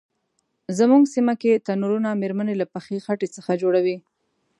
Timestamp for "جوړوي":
3.61-3.97